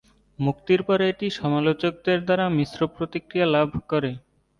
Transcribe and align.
মুক্তির 0.39 0.81
পরে 0.87 1.03
এটি 1.11 1.27
সমালোচকদের 1.39 2.19
দ্বারা 2.25 2.45
মিশ্র 2.57 2.79
প্রতিক্রিয়া 2.95 3.47
লাভ 3.55 3.69
করে। 3.91 4.11